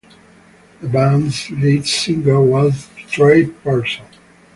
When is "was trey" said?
2.41-3.45